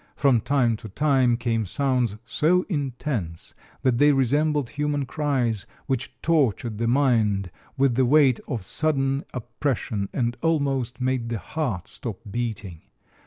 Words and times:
From 0.15 0.41
time 0.41 0.77
to 0.77 0.89
time 0.89 1.37
came 1.37 1.67
sounds 1.67 2.15
so 2.25 2.65
intense 2.67 3.53
that 3.83 3.99
they 3.99 4.11
resembled 4.11 4.69
human 4.69 5.05
cries, 5.05 5.67
which 5.85 6.19
tortured 6.23 6.79
the 6.79 6.87
mind 6.87 7.51
with 7.77 7.93
the 7.93 8.05
weight 8.07 8.39
of 8.47 8.63
sudden 8.65 9.23
oppression 9.31 10.09
and 10.11 10.37
almost 10.41 10.99
made 10.99 11.29
the 11.29 11.37
heart 11.37 11.87
stop 11.87 12.17
beating. 12.31 12.81